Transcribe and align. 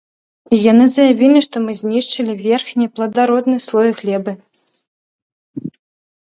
І 0.55 0.57
яны 0.71 0.85
заявілі, 0.93 1.39
што 1.47 1.55
мы 1.65 1.75
знішчылі 1.81 2.33
верхні 2.45 2.85
пладародны 2.95 3.57
слой 3.67 3.89
глебы. 4.01 4.35